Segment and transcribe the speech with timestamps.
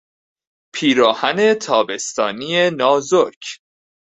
[0.75, 3.61] پیراهن تابستانی نازک